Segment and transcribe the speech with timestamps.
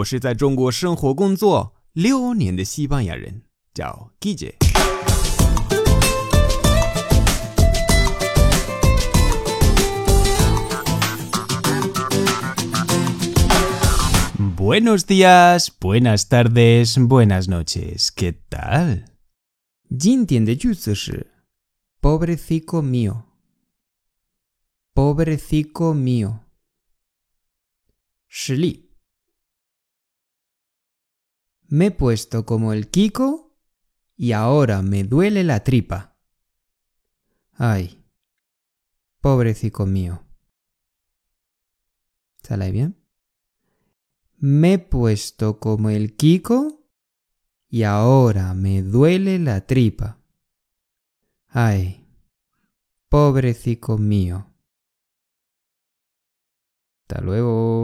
[0.00, 4.52] 我是在中国生活工作六年的西班牙人，叫 g i j e
[14.58, 18.10] Buenos días, buenas tardes, buenas noches.
[18.12, 19.04] ¿Qué tal?
[19.88, 21.24] Jintiendejutsushi.
[22.02, 23.24] Pobrecico mío.
[24.94, 26.40] Pobrecico mío.
[28.28, 28.85] Shili.
[31.68, 33.56] Me he puesto como el Kiko
[34.16, 36.16] y ahora me duele la tripa.
[37.52, 38.04] Ay,
[39.20, 40.22] pobrecico mío.
[42.42, 42.96] ¿Sale bien?
[44.38, 46.88] Me he puesto como el Kiko
[47.68, 50.20] y ahora me duele la tripa.
[51.48, 52.06] Ay,
[53.08, 54.46] pobrecico mío.
[57.02, 57.75] Hasta luego.